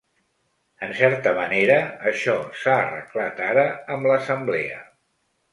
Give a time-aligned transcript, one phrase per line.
[0.87, 1.75] En certa manera,
[2.13, 3.67] això s’ha arreglat ara
[3.97, 4.85] amb l’assemblea.